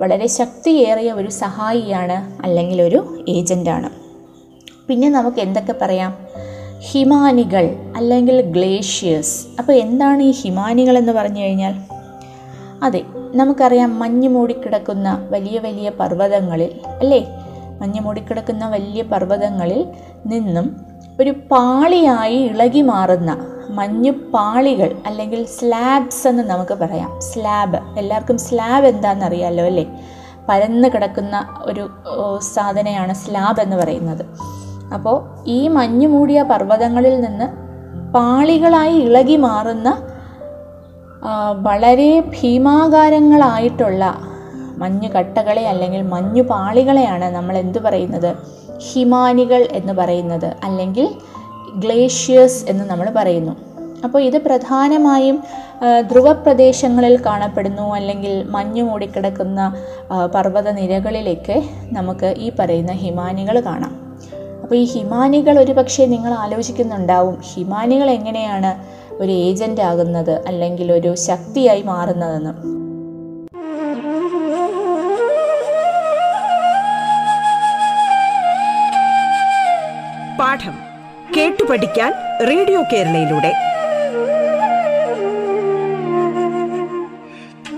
വളരെ 0.01 0.27
ശക്തിയേറിയ 0.27 1.13
ഒരു 1.13 1.29
സഹായിയാണ് 1.29 2.43
അല്ലെങ്കിൽ 2.43 2.83
ഒരു 2.83 3.25
ഏജന്റാണ് 3.29 3.91
പിന്നെ 4.89 5.09
നമുക്ക് 5.09 5.41
എന്തൊക്കെ 5.41 5.75
പറയാം? 5.83 6.13
ഹിമാനികൾ 6.93 7.77
അല്ലെങ്കിൽ 7.97 8.41
ഗ്ലേഷ്യേഴ്സ് 8.41 9.47
അപ്പോൾ 9.59 9.73
എന്താണ് 9.73 10.23
ഈ 10.23 10.31
ഹിമാനികൾ 10.31 10.99
എന്ന് 10.99 11.13
പറഞ്ഞു 11.13 11.41
കഴിഞ്ഞാൽ? 11.41 11.94
അതെ 12.85 13.05
നമുക്കറിയാം 13.35 13.99
മഞ്ഞ് 13.99 14.29
മൂടിക്കിടക്കുന്ന 14.29 15.27
വലിയ 15.31 15.59
വലിയ 15.59 15.91
പർവതങ്ങളിൽ 15.91 16.81
അല്ലേ? 17.01 17.27
മഞ്ഞ് 17.81 18.01
മൂടിക്കിടക്കുന്ന 18.01 18.69
വലിയ 18.69 19.03
പർവതങ്ങളിൽ 19.03 19.87
നിന്നും 20.27 20.77
ഒരു 21.21 21.31
പാളിയായി 21.31 22.37
ഇളകി 22.37 22.81
മാറുന്ന 22.81 23.47
മഞ്ഞ് 23.69 24.11
പാളികൾ 24.11 24.97
അല്ലെങ്കിൽ 25.07 25.45
സ്ലാബ്സ് 25.45 26.29
എന്ന് 26.29 26.43
നമുക്ക് 26.43 26.75
പറയാം. 26.75 27.21
സ്ലാബ് 27.21 27.99
എല്ലാവർക്കും 27.99 28.39
സ്ലാബ് 28.39 28.87
എന്താണെന്ന് 28.87 29.27
അറിയാമല്ലോ 29.27 29.65
അല്ലേ? 29.65 29.87
പരന്ന് 30.49 30.89
കിടക്കുന്ന 30.89 31.49
ഒരു 31.63 31.91
സാധനയാണ് 32.39 33.15
സ്ലാബ് 33.15 33.61
എന്ന് 33.61 33.77
പറയുന്നത്. 33.77 34.25
അപ്പോൾ 34.95 35.45
ഈ 35.47 35.69
മഞ്ഞ് 35.69 36.07
മൂടിയ 36.07 36.43
പർവതങ്ങളിൽ 36.43 37.21
നിന്ന് 37.21 37.47
പാളികളായി 38.13 38.97
ഇളകി 38.97 39.37
മാറുന്ന 39.37 39.89
വളരെ 41.63 42.21
ഭീമാകാരങ്ങളായിട്ടുള്ള 42.21 44.19
മഞ്ഞു 44.79 45.09
കട്ടകളെ 45.09 45.69
അല്ലെങ്കിൽ 45.69 46.03
മഞ്ഞുപാളികളെയാണ് 46.03 47.25
നമ്മൾ 47.25 47.59
എന്തു 47.59 47.79
പറയുന്നത്? 47.79 48.37
ഹിമാനികൾ 48.93 49.69
എന്ന് 49.73 49.93
പറയുന്നത്. 49.93 50.53
അല്ലെങ്കിൽ 50.65 51.09
ഗ്ലേഷ്യേഴ്സ് 51.75 52.65
എന്ന് 52.69 52.85
നമ്മൾ 52.85 53.11
പറയുന്നു. 53.17 53.57
അപ്പോൾ 54.05 54.23
ഇത് 54.23 54.39
പ്രധാനമായും 54.39 55.45
ധ്രുവപ്രദേശങ്ങളിൽ 56.11 57.17
കാണപ്പെടുന്നു. 57.27 57.95
അല്ലെങ്കിൽ 57.95 58.45
മഞ്ഞു 58.51 58.83
മൂടിക്കിടക്കുന്ന 58.83 59.75
ആ, 60.13 60.27
പർവത 60.27 60.71
നിരകളിലേക്ക് 60.71 61.63
നമുക്ക് 61.93 62.35
ഈ 62.39 62.53
പറയുന്ന 62.59 62.93
ഹിമാനികൾ 62.93 63.61
കാണാം. 63.61 64.19
അപ്പോൾ 64.63 64.75
ഈ 64.75 64.85
ഹിമാനികൾ 64.85 65.59
ഒരു 65.59 65.73
പക്ഷേ 65.73 66.07
നിങ്ങൾ 66.07 66.35
ആലോചിക്കുന്നുണ്ടാവും 66.35 67.43
ഹിമാനികൾ 67.55 68.11
എങ്ങനെയാണ് 68.11 69.04
ഒരു 69.21 69.33
ഏജന്റ് 69.33 69.81
ആകുന്നത് 69.81 70.47
അല്ലെങ്കിൽ 70.47 70.93
ഒരു 70.93 71.15
ശക്തിയായി 71.15 71.83
മാറുന്നതെന്ന്. 71.83 72.53
പാഠം 80.39 80.77
കേട്ടു 81.37 81.65
പഠിക്കാൻ 81.65 82.13
റേഡിയോ 82.49 82.83
കേരളയിലൂടെ. 82.93 83.53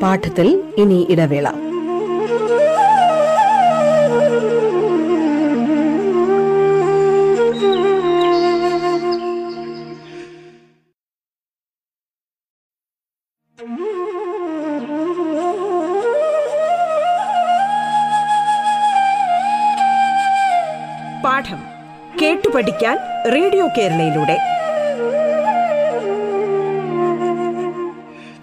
പാഠത്തിൽ 0.02 0.62
ഇനി 0.78 1.06
ഇടവേള. 1.10 1.46
റേഡിയോ 23.34 23.68
കേരളയിലൂടെ. 23.78 24.38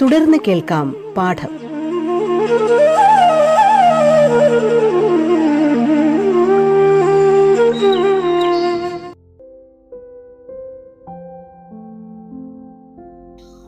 തുടർന്ന് 0.01 0.37
കേൾക്കാം 0.47 1.13
പാഠം. 1.17 1.63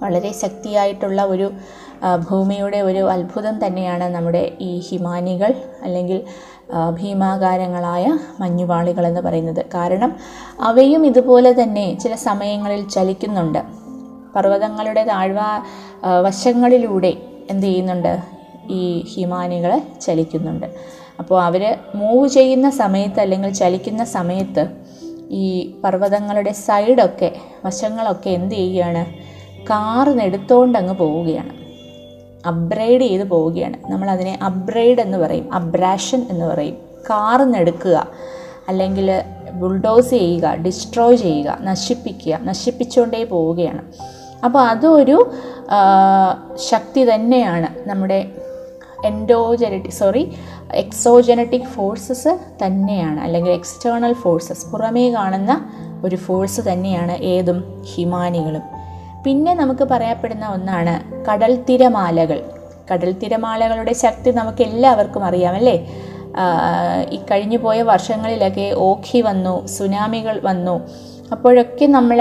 വളരെ 0.03 0.31
ശക്തിയായിട്ടുള്ള 0.33 1.23
ഒരു 1.23 1.51
ഭൂമിയുടെ 2.31 2.81
ഒരു 2.81 3.09
അത്ഭുതം 3.09 3.65
തന്നെയാണ് 3.65 4.03
നമ്മുടെ 4.03 4.57
ഈ 4.61 4.79
ഹിമാനികൾ 4.79 5.53
അല്ലെങ്കിൽ 5.81 6.23
ഭീമാകാരങ്ങളായ 6.73 8.17
മഞ്ഞുപാളികൾ 8.39 9.07
എന്ന് 9.07 9.21
പറയുന്നത്. 9.21 9.65
കാരണം 9.73 10.15
അവയും 10.59 11.05
ഇതുപോലെ 11.05 11.63
തന്നെ 11.63 11.97
ചില 11.99 12.15
സമയങ്ങളിൽ 12.15 12.89
ചലിക്കുന്നുണ്ട്. 12.89 13.59
പർവതങ്ങളുടെ 14.35 15.03
താഴ്വ 15.03 15.37
വശങ്ങളിലൂടെ 16.21 17.17
എന്ത് 17.49 17.65
ചെയ്യുന്നുണ്ട്? 17.65 18.19
ഈ 18.69 19.05
ഹിമാനികൾ 19.13 19.81
ചലിക്കുന്നുണ്ട്. 20.01 20.65
അപ്പോൾ 21.19 21.43
അവർ 21.43 21.77
മൂവ് 21.95 22.27
ചെയ്യുന്ന 22.27 22.69
സമയത്ത് 22.69 23.19
അല്ലെങ്കിൽ 23.19 23.53
ചലിക്കുന്ന 23.53 24.03
സമയത്ത് 24.03 24.67
ഈ 25.29 25.75
പർവതങ്ങളുടെ 25.83 26.51
സൈഡൊക്കെ 26.51 27.35
വശങ്ങളൊക്കെ 27.65 28.29
എന്ത് 28.29 28.55
ചെയ്യുകയാണ്? 28.55 29.05
കാർന്നെടുത്തോണ്ടങ്ങ് 29.63 30.93
പോവുകയാണ്. 30.93 31.64
അപ്ഗ്രേഡ് 32.45 33.01
ചെയ്ത് 33.01 33.23
പോവുകയാണ്. 33.27 33.77
നമ്മളതിനെ 33.91 34.39
അപ്ഗ്രേഡ് 34.45 34.99
എന്ന് 34.99 35.17
പറയും. 35.17 35.53
അബ്രാഷൻ 35.53 36.25
എന്ന് 36.29 36.45
പറയും. 36.45 36.77
കാർന്നെടുക്കുക 37.09 38.07
അല്ലെങ്കിൽ 38.67 39.23
ബുൾഡോസ് 39.53 40.09
ചെയ്യുക 40.09 40.55
ഡിസ്ട്രോയ് 40.55 41.15
ചെയ്യുക 41.15 41.57
നശിപ്പിക്കുക 41.61 42.39
നശിപ്പിച്ചുകൊണ്ടേ 42.41 43.23
പോവുകയാണ്. 43.23 43.81
അപ്പോൾ 44.45 44.59
അതൊരു 44.59 45.31
ശക്തി 46.69 47.13
തന്നെയാണ് 47.13 47.89
നമ്മുടെ 47.89 48.31
എൻഡോജനറ്റിക് 49.05 49.91
സോറി 49.91 50.35
എക്സോജനറ്റിക് 50.73 51.61
ഫോഴ്സസ് 51.61 52.39
തന്നെയാണ്. 52.65 53.19
അല്ലെങ്കിൽ 53.19 53.51
എക്സ്റ്റേണൽ 53.51 54.13
ഫോഴ്സസ് 54.13 54.71
പുറമേ 54.71 55.11
കാണുന്ന 55.11 55.69
ഒരു 56.05 56.15
ഫോഴ്സ് 56.15 56.61
തന്നെയാണ് 56.61 57.11
ഏതും 57.11 57.83
ഹിമാനികളും. 57.93 58.74
പിന്നെ 59.25 59.53
നമുക്ക് 59.53 59.83
പറയപ്പെടുന്ന 59.83 60.45
ഒന്നാണ് 60.47 60.95
കടൽ 61.27 61.53
തിരമാലകൾ 61.69 62.39
കടൽ 62.91 63.11
തിരമാലകളുടെ 63.11 63.93
ശക്തി 63.93 64.31
നമുക്ക് 64.31 64.61
എല്ലാവർക്കും 64.63 65.23
അറിയാമല്ലേ 65.25 65.77
ഈ 67.15 67.17
കഴിഞ്ഞു 67.31 67.57
പോയ 67.57 67.81
വർഷങ്ങളിലൊക്കെ 67.81 68.73
ഓഖി 68.77 69.19
വന്നു 69.21 69.67
സുനാമികൾ 69.67 70.39
വന്നു. 70.43 70.75
അപ്പോഴൊക്കെ 71.31 71.85
നമ്മൾ 71.85 72.19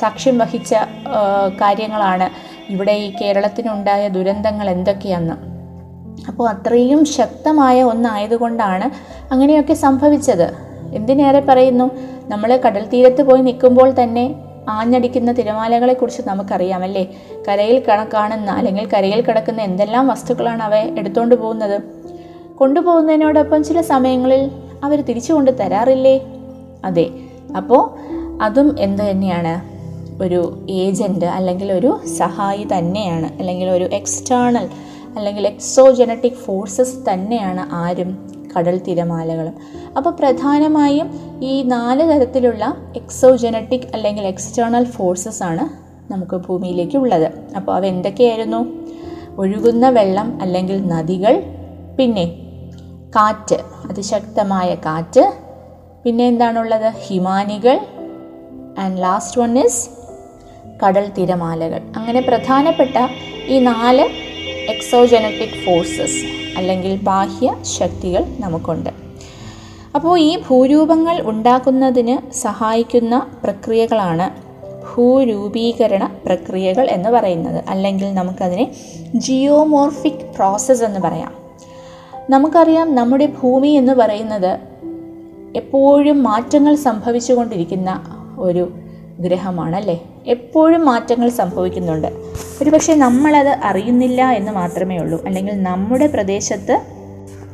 സാക്ഷ്യം 0.00 0.36
വഹിച്ച 0.38 0.74
കാര്യങ്ങളാണ് 1.62 2.26
ഇവിടെ 2.72 2.92
ഈ 2.92 3.08
കേരളത്തിനുണ്ടായ 3.20 4.02
ദുരന്തങ്ങൾ 4.08 4.70
എന്തൊക്കെയാണെന്ന് 4.70 5.36
അപ്പോൾ 6.28 6.46
അത്രയും 6.48 7.04
ശക്തമായ 7.04 7.82
ഒന്നായതുകൊണ്ടാണ് 7.82 8.86
അങ്ങനെയൊക്കെ 9.32 9.74
സംഭവിച്ചത്. 9.74 10.48
എന്തിനേറെ 10.98 11.40
പറയുന്നു? 11.40 11.86
നമ്മൾ 12.28 12.50
കടൽ 12.66 12.84
തീരത്ത് 12.92 13.22
പോയി 13.22 13.42
നിൽക്കുമ്പോൾ 13.48 13.94
തന്നെ 14.02 14.24
ആഞ്ഞടിക്കുന്ന 14.68 15.32
തിരമാലകളെക്കുറിച്ച് 15.32 16.22
നമുക്കറിയാമല്ലേ 16.26 17.16
കരയിൽ 17.48 17.82
കണ 17.88 18.08
കാണുന്ന 18.14 18.50
അല്ലെങ്കിൽ 18.50 18.88
കരയിൽ 18.88 19.20
കിടക്കുന്ന 19.20 19.62
എന്തെല്ലാം 19.62 20.08
വസ്തുക്കളാണ് 20.08 20.62
അവ 20.62 20.74
എടുത്തുകൊണ്ട് 20.74 21.34
പോകുന്നത്? 21.34 21.82
കൊണ്ടുപോകുന്നതിനോടൊപ്പം 22.56 23.64
ചില 23.64 23.80
സമയങ്ങളിൽ 23.80 24.50
അവർ 24.84 25.00
തിരിച്ചു 25.00 25.32
കൊണ്ട് 25.32 25.58
തരാറില്ലേ? 25.58 26.20
അതെ. 26.84 27.10
അപ്പോൾ 27.56 27.90
അതും 28.42 28.76
എന്ത് 28.80 29.02
തന്നെയാണ്? 29.02 29.80
ഒരു 30.22 30.66
ഏജന്റ് 30.70 31.24
അല്ലെങ്കിൽ 31.24 31.72
ഒരു 31.72 32.00
സഹായി 32.18 32.66
തന്നെയാണ്. 32.78 33.38
അല്ലെങ്കിൽ 33.38 33.70
ഒരു 33.70 33.84
എക്സ്റ്റേണൽ 33.92 34.68
അല്ലെങ്കിൽ 35.16 35.46
എക്സോജനറ്റിക് 35.46 36.32
ഫോഴ്സസ് 36.32 36.96
തന്നെയാണ് 37.12 37.68
ആരും 37.72 38.39
കടൽ 38.56 38.78
തിരമാലകളും. 38.78 39.54
അപ്പോൾ 39.96 40.10
പ്രധാനമായും 40.10 41.08
ഈ 41.42 41.62
നാല് 41.62 42.08
തരത്തിലുള്ള 42.10 42.76
എക്സോജനറ്റിക് 42.96 43.88
അല്ലെങ്കിൽ 43.94 44.22
എക്സ്റ്റേണൽ 44.22 44.84
ഫോഴ്സസ് 44.84 45.42
ആണ് 45.42 45.90
നമുക്ക് 46.12 46.36
ഭൂമിയിലേക്ക് 46.36 46.96
ഉള്ളത്. 46.96 47.32
അപ്പോൾ 47.56 47.72
അവ 47.74 47.86
എന്തൊക്കെയായിരുന്നു? 47.86 48.80
ഒഴുകുന്ന 49.38 49.88
വെള്ളം 49.88 50.38
അല്ലെങ്കിൽ 50.42 50.88
നദികൾ 50.88 51.42
പിന്നെ 51.98 52.24
കാറ്റ് 53.16 53.56
അതിശക്തമായ 53.90 54.74
കാറ്റ് 54.74 55.32
പിന്നെ 56.04 56.24
എന്താണുള്ളത്? 56.24 56.92
ഹിമാനികൾ 57.06 57.80
ആൻഡ് 58.78 59.02
ലാസ്റ്റ് 59.02 59.40
വൺ 59.40 59.58
ഇസ് 59.58 59.88
കടൽ 60.84 61.10
തിരമാലകൾ. 61.18 61.80
അങ്ങനെ 61.96 62.20
പ്രധാനപ്പെട്ട 62.20 62.96
ഈ 63.46 63.58
നാല് 63.58 64.04
എക്സോജനറ്റിക് 64.70 65.64
ഫോഴ്സസ് 65.66 66.39
അല്ലെങ്കിൽ 66.56 67.00
ബാഹ്യ 67.02 67.56
ശക്തികൾ 67.62 68.24
നമുക്കുണ്ട്. 68.40 68.90
അപ്പോൾ 69.94 70.18
ഈ 70.18 70.38
ഭൂരൂപങ്ങൾ 70.48 71.20
ഉണ്ടാക്കുന്നതിന് 71.20 72.32
സഹായിക്കുന്ന 72.32 73.26
പ്രക്രിയകളാണ് 73.44 74.50
ഭൂരൂപീകരണ 74.94 76.10
പ്രക്രിയകൾ 76.26 76.90
എന്ന് 76.90 77.08
പറയുന്നത്. 77.08 77.64
അല്ലെങ്കിൽ 77.68 78.14
നമുക്കതിനെ 78.14 78.72
ജിയോമോർഫിക് 79.14 80.36
പ്രോസസ്സ് 80.36 80.84
എന്ന് 80.84 81.00
പറയാം. 81.00 81.32
നമുക്കറിയാം 82.30 82.94
നമ്മുടെ 82.94 83.26
ഭൂമി 83.26 83.68
എന്ന് 83.68 83.92
പറയുന്നത് 83.92 84.58
എപ്പോഴും 85.56 86.22
മാറ്റങ്ങൾ 86.22 86.74
സംഭവിച്ചുകൊണ്ടിരിക്കുന്ന 86.74 88.02
ഒരു 88.38 88.72
ഗ്രഹമാണ് 89.20 89.76
അല്ലേ 89.76 90.04
എപ്പോഴും 90.26 90.84
മാറ്റങ്ങൾ 90.84 91.28
സംഭവിക്കുന്നുണ്ട്. 91.28 92.06
ഒരുപക്ഷെ 92.62 92.94
നമ്മളത് 92.94 93.48
അറിയുന്നില്ല 93.48 94.30
എന്ന് 94.30 94.52
മാത്രമേ 94.52 94.98
ഉള്ളൂ. 94.98 95.24
അല്ലെങ്കിൽ 95.24 95.62
നമ്മുടെ 95.62 96.06
പ്രദേശത്ത് 96.06 96.80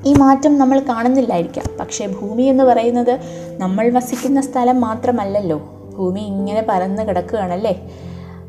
ഈ 0.06 0.14
മാറ്റം 0.14 0.58
നമ്മൾ 0.58 0.80
കാണുന്നില്ലായിരിക്കാം. 0.80 1.76
പക്ഷേ 1.80 2.06
ഭൂമി 2.06 2.42
എന്ന് 2.42 2.64
പറയുന്നത് 2.64 3.18
നമ്മൾ 3.58 3.90
വസിക്കുന്ന 3.90 4.40
സ്ഥലം 4.40 4.80
മാത്രമല്ലല്ലോ. 4.80 5.58
ഭൂമി 5.98 6.20
ഇങ്ങനെ 6.20 6.66
പരന്ന് 6.68 7.02
കിടക്കുകയാണല്ലേ? 7.02 7.90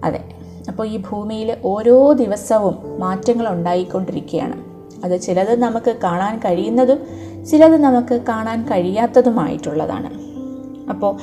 അതെ. 0.03 0.24
അപ്പോൾ 0.67 0.88
ഈ 0.88 0.97
ഭൂമിയിൽ 0.97 1.57
ഓരോ 1.65 2.13
ദിവസവും 2.13 3.00
മാറ്റങ്ങൾ 3.00 3.47
ഉണ്ടായിക്കൊണ്ടിരിക്കുകയാണ്. 3.47 4.63
അത് 5.05 5.21
ചിലത് 5.21 5.59
നമുക്ക് 5.59 5.95
കാണാൻ 6.03 6.39
കഴിയുന്നതും 6.39 7.00
ചിലത് 7.45 7.81
നമുക്ക് 7.81 8.21
കാണാൻ 8.29 8.63
കഴിയാത്തതുമായിട്ടുള്ളതാണ്. 8.63 10.09
അപ്പോൾ 10.89 11.17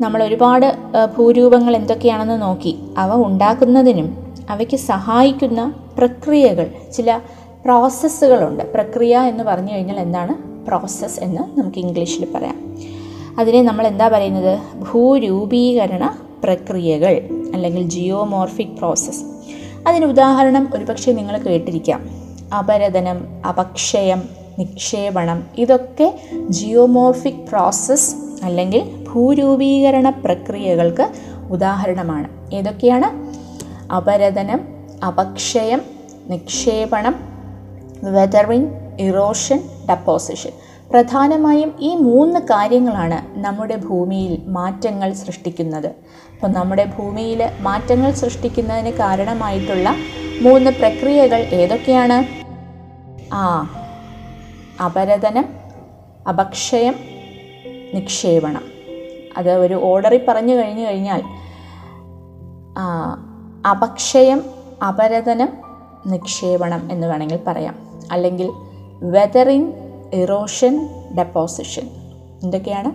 നമ്മൾ 0.00 0.22
ഒരുപാട് 0.22 0.76
ഭൂരൂപങ്ങൾ 1.18 1.76
എന്തൊക്കെയാണെന്ന് 1.76 2.42
നോക്കി 2.42 2.78
അവ 2.98 3.26
ഉണ്ടാക്കുന്നതിനും 3.26 4.34
അവയ്ക്ക് 4.50 4.76
സഹായിക്കുന്ന 4.76 5.74
പ്രക്രിയകൾ 5.98 6.70
ചില 6.92 7.20
പ്രോസസ്സുകളുണ്ട്. 7.64 8.72
പ്രക്രിയ 8.72 9.18
എന്ന് 9.18 9.44
പറഞ്ഞു 9.44 9.72
കഴിഞ്ഞാൽ 9.72 10.00
എന്താണ്? 10.00 10.66
പ്രോസസ്സ് 10.66 11.20
എന്ന് 11.20 11.60
നമുക്ക് 11.60 11.78
ഇംഗ്ലീഷിൽ 11.78 12.28
പറയാം. 12.34 12.76
അതിനെ 13.38 13.62
നമ്മൾ 13.62 13.86
എന്താ 13.86 14.08
പറയുന്നത്? 14.08 14.58
ഭൂരൂപീകരണ 14.92 16.18
പ്രക്രിയകൾ 16.44 17.28
അല്ലെങ്കിൽ 17.54 17.88
ജിയോമോർഫിക് 17.88 18.66
പ്രോസസ്സ്. 18.66 19.24
അതിന് 19.88 20.04
ഉദാഹരണം 20.04 20.70
ഒരുപക്ഷെ 20.74 21.12
നിങ്ങൾ 21.12 21.38
കേട്ടിരിക്കാം. 21.38 22.10
അപരതനം 22.58 23.26
അപക്ഷയം 23.48 24.22
നിക്ഷേപണം 24.58 25.42
ഇതൊക്കെ 25.58 26.20
ജിയോമോർഫിക് 26.48 27.48
പ്രോസസ്സ് 27.50 28.16
അല്ലെങ്കിൽ 28.44 29.03
ഭൂരൂപീകരണ 29.14 30.10
പ്രക്രിയകൾക്ക് 30.10 31.12
ഉദാഹരണമാണ്. 31.50 32.54
ഏതൊക്കെയാണ്? 32.54 33.08
അപരതനം 33.92 34.60
അപക്ഷയം 35.06 35.82
നിക്ഷേപണം 36.28 37.14
വെതറിങ് 38.04 38.70
ഇറോഷൻ 39.00 39.60
ഡെപ്പോസിഷൻ 39.90 40.50
പ്രധാനമായും 40.90 41.74
ഈ 41.80 41.94
മൂന്ന് 41.94 42.40
കാര്യങ്ങളാണ് 42.40 43.38
നമ്മുടെ 43.44 43.76
ഭൂമിയിൽ 43.76 44.42
മാറ്റങ്ങൾ 44.46 45.12
സൃഷ്ടിക്കുന്നത്. 45.12 45.86
അപ്പോൾ 45.86 46.48
നമ്മുടെ 46.48 46.84
ഭൂമിയിൽ 46.98 47.50
മാറ്റങ്ങൾ 47.60 48.10
സൃഷ്ടിക്കുന്നതിന് 48.12 48.92
കാരണമായിട്ടുള്ള 48.92 49.94
മൂന്ന് 50.42 50.70
പ്രക്രിയകൾ 50.70 51.36
ഏതൊക്കെയാണ്? 51.36 52.26
ആ 53.34 53.70
അപരതനം 54.84 55.44
അപക്ഷയം 56.28 56.94
നിക്ഷേപണം. 57.94 58.73
അത് 59.36 59.52
ഒരു 59.52 59.74
ഓർഡറിൽ 59.74 60.24
പറഞ്ഞു 60.28 60.54
കഴിഞ്ഞു 60.54 60.86
കഴിഞ്ഞാൽ 60.86 61.22
അപക്ഷയം 63.70 64.42
അപരതനം 64.88 65.48
നിക്ഷേപണം 66.06 66.88
എന്ന് 66.92 67.06
വേണമെങ്കിൽ 67.06 67.38
പറയാം. 67.46 67.74
അല്ലെങ്കിൽ 68.12 68.50
വെതറിങ് 69.02 69.72
ഇറോഷൻ 70.14 70.88
ഡെപ്പോസിഷൻ 71.18 71.90
എന്തൊക്കെയാണ്? 72.42 72.92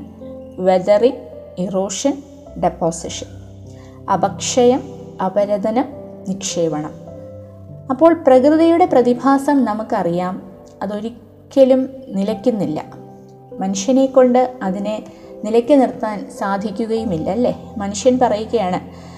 വെതറിങ് 0.62 1.18
ഇറോഷൻ 1.58 2.24
ഡെപ്പോസിഷൻ 2.64 3.28
അപക്ഷയം 4.14 4.84
അപരതനം 5.26 5.86
നിക്ഷേപണം. 6.30 6.92
അപ്പോൾ 7.90 8.14
പ്രകൃതിയുടെ 8.14 8.86
പ്രതിഭാസം 8.86 9.66
നമുക്കറിയാം. 9.66 10.42
അതൊരിക്കലും 10.84 11.90
നിലയ്ക്കുന്നില്ല. 12.08 12.86
മനുഷ്യനെ 13.60 14.06
കൊണ്ട് 14.06 14.54
അതിനെ 14.64 15.04
നിലയ്ക്ക് 15.44 15.82
നിർത്താൻ 15.82 16.30
സാധിക്കുകയുമില്ല 16.40 17.30
അല്ലേ 17.30 17.74
മനുഷ്യൻ 17.78 18.20
പറയുകയാണ് 18.22 19.10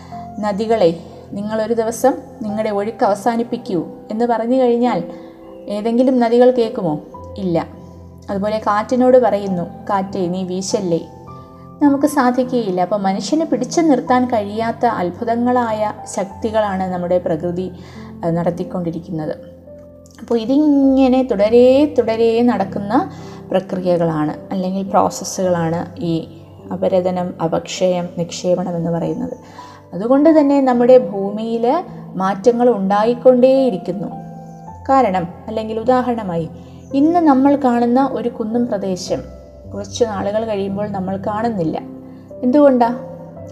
നദികളെ 0.41 0.99
നിങ്ങളൊരു 1.31 1.73
ദിവസം 1.73 2.13
നിങ്ങളുടെ 2.41 2.69
ഒഴുക്ക് 2.69 3.05
അവസാനിപ്പിക്കൂ. 3.05 3.87
എന്ന് 4.11 4.25
പറഞ്ഞു 4.25 4.55
കഴിഞ്ഞാൽ 4.55 5.03
ഏതെങ്കിലും 5.67 6.19
നദികൾ 6.19 6.51
കേൾക്കുമോ? 6.51 7.01
ഇല്ല. 7.37 7.67
അതുപോലെ 8.29 8.59
കാറ്റിനോട് 8.59 9.17
പറയുന്നു 9.17 9.63
കാറ്റേ 9.89 10.27
നീ 10.27 10.43
വീശല്ലേ. 10.43 11.07
നമുക്ക് 11.81 12.05
സാധിക്കുകയില്ല. 12.05 12.81
അപ്പോൾ 12.81 12.99
മനുഷ്യനെ 12.99 13.45
പിടിച്ചു 13.45 13.81
നിർത്താൻ 13.81 14.25
കഴിയാത്ത 14.25 14.85
അത്ഭുതങ്ങളായ 14.85 15.93
ശക്തികളാണ് 16.15 16.83
നമ്മുടെ 16.83 17.17
പ്രകൃതി 17.17 17.71
നടത്തിക്കൊണ്ടിരിക്കുന്നത്. 18.29 19.35
അപ്പോൾ 20.19 20.39
ഇതിങ്ങനെ 20.39 21.23
തുടരെ 21.23 21.95
തുടരെ 21.97 22.41
നടക്കുന്ന 22.41 23.11
പ്രക്രിയകളാണ് 23.51 24.53
അല്ലെങ്കിൽ 24.53 24.83
പ്രോസസ്സുകളാണ് 24.83 25.99
ഈ 25.99 26.27
അപരദനം 26.71 27.33
അപക്ഷയം 27.41 28.09
നിക്ഷേപണം 28.17 28.75
എന്ന് 28.75 28.91
പറയുന്നത്. 28.91 29.37
അതുകൊണ്ട് 29.93 30.39
തന്നെ 30.39 30.61
നമ്മുടെ 30.61 30.97
ഭൂമിയിൽ 30.97 31.83
മാറ്റങ്ങൾ 32.15 32.69
ഉണ്ടായിക്കൊണ്ടേയിരിക്കുന്നു. 32.69 34.07
കാരണം 34.89 35.27
അല്ലെങ്കിൽ 35.47 35.79
ഉദാഹരണമായി 35.79 36.49
ഇന്ന് 36.93 37.19
നമ്മൾ 37.19 37.55
കാണുന്ന 37.55 38.09
ഒരു 38.11 38.29
കുന്നും 38.29 38.67
പ്രദേശം 38.67 39.21
കുറച്ച് 39.73 40.03
നാളുകൾ 40.03 40.45
കഴിയുമ്പോൾ 40.45 40.87
നമ്മൾ 40.87 41.17
കാണുന്നില്ല. 41.17 41.79
എന്തുകൊണ്ടാണ് 42.43 42.99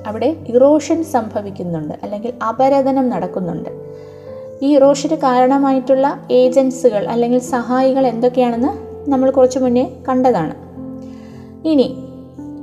അവിടെ 0.08 0.36
ഇറോഷൻ 0.48 1.04
സംഭവിക്കുന്നുണ്ട് 1.04 1.94
അല്ലെങ്കിൽ 2.04 2.34
അപരദനം 2.44 3.10
നടക്കുന്നുണ്ട്. 3.10 3.70
ഈ 4.62 4.76
ഇറോഷന് 4.76 5.16
കാരണമായിട്ടുള്ള 5.16 6.20
ഏജൻസുകൾ 6.32 7.08
അല്ലെങ്കിൽ 7.08 7.40
സഹായികൾ 7.40 8.08
എന്തൊക്കെയാണെന്ന് 8.08 8.88
നമ്മൾ 9.08 9.32
കുറച്ച് 9.32 9.60
മുന്നേ 9.60 9.92
കണ്ടതാണ്. 10.10 10.56
ഇനി 11.68 11.96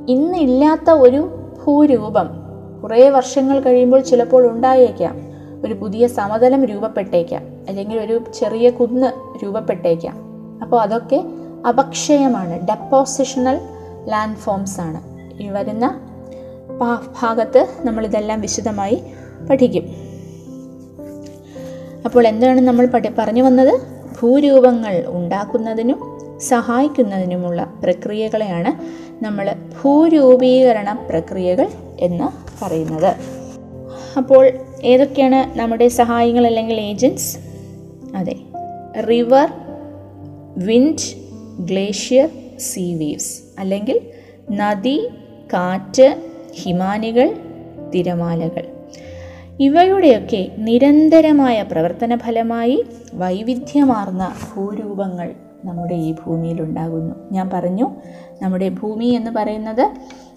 ഇന്നില്ലാത്ത 0.09 0.91
ഒരു 0.91 1.29
ഭൂരൂപം 1.63 2.29
കുറേ 2.83 3.09
വർഷങ്ങൾ 3.09 3.59
കഴിയുമ്പോൾ 3.59 4.01
ചിലപ്പോൾ 4.01 4.47
ഉണ്ടായേക്കാം. 4.47 5.17
ഒരു 5.65 5.73
പുതിയ 5.73 6.07
സമതലം 6.07 6.65
രൂപപ്പെട്ടേക്കാം. 6.65 7.43
അല്ലെങ്കിൽ 7.69 7.99
ഒരു 7.99 8.21
ചെറിയ 8.33 8.69
കുന്ന് 8.69 9.07
രൂപപ്പെട്ടേക്കാം. 9.43 10.17
അപ്പോൾ 10.61 10.81
അതൊക്കെ 10.81 11.23
അപക്ഷയമാണ്. 11.67 12.67
ഡെപ്പോസിഷണൽ 12.67 13.59
ലാൻഡ് 14.05 14.37
ഫോംസ് 14.37 14.81
ആണ്. 14.81 15.01
ഈ 15.43 15.49
വരുന്ന 15.49 15.99
ഭാഗത്ത് 17.21 17.67
നമ്മളിതെല്ലാം 17.81 18.41
വിശദമായി 18.41 19.03
പഠിക്കും. 19.49 19.83
അപ്പോൾ 22.05 22.27
എന്താണ് 22.27 22.61
നമ്മൾ 22.61 22.85
പഠി 22.85 23.09
പറഞ്ഞു 23.17 23.43
വന്നത്? 23.43 23.79
ഭൂരൂപങ്ങൾ 24.21 25.03
ഉണ്ടാക്കുന്നതിനും 25.07 26.17
സഹായിക്കുന്നതിനുമുള്ള 26.39 27.73
പ്രക്രിയകളെയാണ് 27.83 28.71
നമ്മൾ 29.23 29.55
ഭൂരൂപീകരണ 29.81 31.07
പ്രക്രിയകൾ 31.09 31.67
എന്ന് 31.99 32.63
പറയുന്നത്. 32.65 33.15
അപ്പോൾ 34.17 34.51
ഏതൊക്കെയാണ് 34.83 35.59
നമ്മുടെ 35.59 35.87
സഹായങ്ങൾ 35.87 36.47
അല്ലെങ്കിൽ 36.47 36.75
ഏജൻസ് 36.75 37.37
അതെ 38.15 38.35
river 38.99 39.49
wind 40.57 41.27
glacier 41.59 42.29
sea 42.59 42.95
waves 42.95 43.41
അല്ലെങ്കിൽ 43.59 44.01
നദി 44.51 45.07
കാറ്റ് 45.53 46.21
ഹിമാനികൾ 46.53 47.35
തിരമാലകൾ. 47.95 48.67
ഇവയുടെയൊക്കെ 49.59 50.51
നിരന്തരമായ 50.57 51.61
പ്രവർത്തന 51.61 52.15
ഫലമായി 52.15 52.85
വൈവിധ്യമാർന്ന 53.13 54.33
ഭൂരൂപങ്ങൾ 54.47 55.35
നമ്മുടെ 55.67 55.93
ഈ 55.93 56.15
ഭൂമിയിൽ 56.25 56.61
ഉണ്ടാകുന്നു 56.61 57.15
ഞാൻ 57.31 57.49
പറഞ്ഞു 57.53 57.89
നമ്മുടെ 58.41 58.69
ഭൂമി 58.69 59.05
എന്ന് 59.05 59.31
പറയുന്നത് 59.31 59.91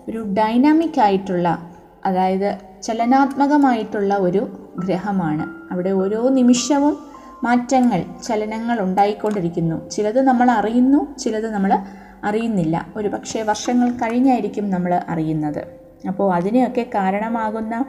ഒരു 0.09 0.25
ഡൈനാമിക് 0.39 1.01
ആയിട്ടുള്ള 1.01 1.73
അതായത് 2.05 2.59
ചലനാത്മകമായിട്ടുള്ള 2.83 4.15
ഒരു 4.15 4.71
ഗ്രഹമാണ്. 4.79 5.73
അവിടെ 5.73 5.91
ഓരോ 5.91 6.29
നിമിഷവും 6.29 6.99
മാറ്റങ്ങൾ 7.45 8.05
ചലനങ്ങൾ 8.23 8.81
ഉണ്ടായിക്കൊണ്ടിരിക്കുന്നു. 8.81 9.89
ചിലത് 9.89 10.21
നമ്മൾ 10.21 10.51
അറിയുന്നു 10.51 11.19
ചിലത് 11.19 11.51
നമ്മൾ 11.51 11.79
അറിയുന്നില്ല. 12.25 12.87
ഒരു 12.97 13.09
പക്ഷേ 13.09 13.43
വർഷങ്ങൾ 13.43 13.91
കഴിഞ്ഞായിരിക്കും 13.91 14.71
നമ്മൾ 14.71 15.01
അറിയുന്നത്. 15.09 15.65
അപ്പോൾ 16.09 16.35
അതിനെയൊക്കെ 16.35 16.87
കാരണമാകുന്ന 16.95 17.85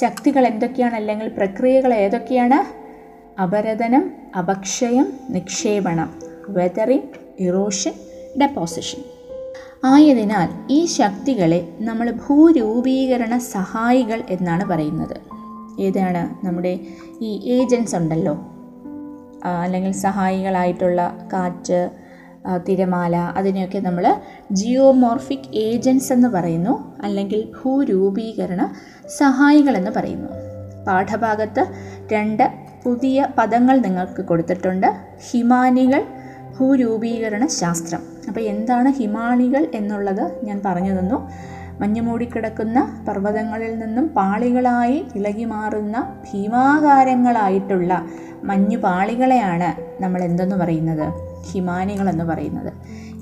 ശക്തികൾ 0.00 0.46
എന്തൊക്കെയാണ്? 0.46 0.94
അല്ലെങ്കിൽ 0.94 1.28
പ്രക്രിയകൾ 1.28 1.94
ഏതൊക്കെയാണ്? 1.94 2.84
അപരതനം 3.40 4.12
അപക്ഷയം 4.38 5.12
നിക്ഷേപണം 5.30 6.23
വെതറിംഗ് 6.48 7.42
ഇറോഷൻ 7.42 7.92
ഡെപ്പോസിഷൻ 8.40 9.02
ആയതിനാൽ 9.84 10.72
ഈ 10.72 10.84
ശക്തികളെ 10.84 11.68
നമ്മൾ 11.80 12.10
ഭൂരൂപീകരണ 12.10 13.38
സഹായികൾ 13.38 14.22
എന്നാണ് 14.28 14.64
പറയുന്നത്. 14.64 15.16
ഏതാണ് 15.80 16.46
നമ്മുടെ 16.46 16.80
ഈ 17.20 17.50
ഏജൻസ് 17.52 17.96
ഉണ്ടല്ലോ? 17.96 18.34
അല്ലെങ്കിൽ 19.62 19.92
സഹായികളായിട്ടുള്ള 19.92 21.28
കാറ്റ് 21.32 21.90
തിരമാല 22.68 23.16
അതിനെയൊക്കെ 23.16 23.78
നമ്മൾ 23.78 24.16
ജിയോമോർഫിക് 24.52 25.54
ഏജൻസ് 25.54 26.12
എന്ന് 26.12 26.28
പറയുന്നു 26.28 27.00
അല്ലെങ്കിൽ 27.02 27.52
ഭൂരൂപീകരണ 27.62 28.72
സഹായികൾ 29.06 29.76
എന്ന് 29.76 29.90
പറയുന്നു. 29.90 30.28
പാഠഭാഗത്ത് 30.86 31.66
രണ്ട് 32.12 32.50
പുതിയ 32.84 33.26
പദങ്ങൾ 33.38 33.78
നിങ്ങൾക്ക് 33.78 34.24
കൊടുത്തിട്ടുണ്ട്. 34.24 34.86
ഹിമാനികൾ 35.30 36.04
ഭൂരൂപീകരണ 36.58 37.46
ശാസ്ത്രം 37.46 38.02
അപ്പോൾ 38.28 38.40
എന്താണ് 38.40 38.92
ഹിമാളികൾ 38.92 39.70
എന്നുള്ളത് 39.74 40.44
ഞാൻ 40.44 40.62
പറഞ്ഞു 40.64 40.98
തന്നു. 40.98 41.30
മഞ്ഞ് 41.80 42.00
മൂടിക്കിടക്കുന്ന 42.00 43.04
പർവതങ്ങളിൽ 43.08 43.78
നിന്നും 43.78 44.08
പാളികളായി 44.08 45.06
ഇളകി 45.14 45.44
മാറുന്ന 45.44 46.16
ഭീമാകാരങ്ങളായിട്ടുള്ള 46.24 48.06
മഞ്ഞു 48.44 48.76
പാളികളെയാണ് 48.76 50.02
നമ്മൾ 50.02 50.22
എന്തെന്ന് 50.22 50.56
പറയുന്നത്? 50.56 51.12
ഹിമാനികൾ 51.52 52.08
എന്ന് 52.08 52.24
പറയുന്നത്. 52.24 52.72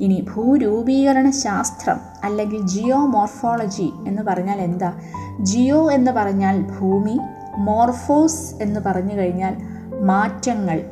ഇനി 0.02 0.26
ഭൂരൂപീകരണ 0.36 1.30
ശാസ്ത്രം 1.30 2.00
അല്ലെങ്കിൽ 2.24 2.66
ജിയോ 2.66 2.96
മോർഫോളജി 2.96 3.90
എന്ന് 4.06 4.22
പറഞ്ഞാൽ 4.22 4.60
എന്താ? 4.60 4.92
ജിയോ 5.40 5.92
എന്ന് 5.92 6.10
പറഞ്ഞാൽ 6.10 6.62
ഭൂമി 6.62 7.18
മോർഫോസ് 7.56 8.62
എന്ന് 8.62 8.80
പറഞ്ഞു 8.86 9.16
കഴിഞ്ഞാൽ 9.16 9.56
മാറ്റങ്ങൾ 10.02 10.82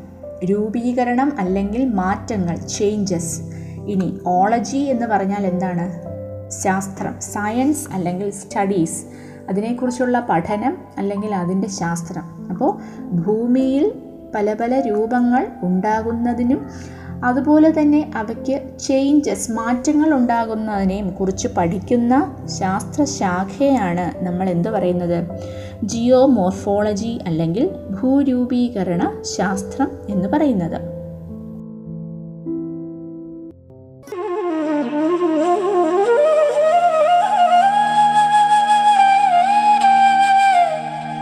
രൂപീകരണം 0.45 1.37
അല്ലെങ്കിൽ 1.39 1.89
മാറ്റങ്ങൾ 1.89 2.57
ചേഞ്ചസ് 2.57 3.43
ഇനി 3.87 4.19
ഓളജി 4.27 4.77
എന്ന് 4.77 5.07
പറഞ്ഞാൽ 5.07 5.47
എന്താണ്? 5.47 6.11
ശാസ്ത്രം 6.51 7.21
സയൻസ് 7.21 7.89
അല്ലെങ്കിൽ 7.93 8.31
സ്റ്റഡീസ് 8.31 9.05
അതിനെക്കുറിച്ചുള്ള 9.49 10.27
പഠനം 10.31 10.79
അല്ലെങ്കിൽ 10.99 11.35
അതിന്റെ 11.35 11.69
ശാസ്ത്രം. 11.69 12.49
അപ്പോൾ 12.51 12.79
ഭൂമിയിൽ 13.03 13.93
പല 14.35 14.55
പല 14.55 14.81
രൂപങ്ങൾ 14.81 15.47
ഉണ്ടാകുന്നതിനും 15.63 16.71
അതുപോലെ 17.25 17.71
തന്നെ 17.71 18.11
അവയ്ക്ക് 18.17 18.79
ചേഞ്ചസ് 18.79 19.53
മാറ്റങ്ങൾ 19.53 20.15
ഉണ്ടാകുന്നതിനെയും 20.15 21.11
കുറിച്ച് 21.11 21.49
പഠിക്കുന്ന 21.49 22.37
ശാസ്ത്രശാഖയാണ് 22.61 24.25
നമ്മൾ 24.25 24.51
എന്ത് 24.51 24.69
പറയുന്നത്? 24.69 25.25
ജിയോ 25.83 26.27
മോർഫോളജി 26.27 27.19
അല്ലെങ്കിൽ 27.27 27.71
ഭൂരൂപീകരണ 28.01 29.23
ശാസ്ത്രം 29.23 29.89
എന്ന് 30.09 30.29
പറയുന്നത്. 30.29 30.81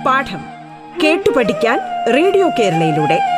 പാഠം 0.06 0.40
കേട്ടു 1.04 1.30
പഠിക്കാൻ 1.37 1.78
റേഡിയോ 2.14 2.48
കേരളയിലൂടെ. 2.58 3.38